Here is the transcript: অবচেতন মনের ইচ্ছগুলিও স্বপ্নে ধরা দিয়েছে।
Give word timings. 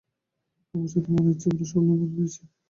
অবচেতন 0.73 1.11
মনের 1.13 1.33
ইচ্ছগুলিও 1.35 1.69
স্বপ্নে 1.71 1.93
ধরা 1.99 2.07
দিয়েছে। 2.13 2.41